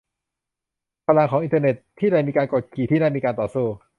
[1.07, 3.67] พลังของอินเตอร์เน็ต: ที่ใดมีการกดขี่ ที่นั่นมีการต่อสู้